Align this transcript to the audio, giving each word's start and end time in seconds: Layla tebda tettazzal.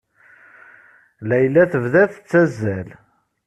Layla 1.29 1.63
tebda 1.71 2.03
tettazzal. 2.13 2.87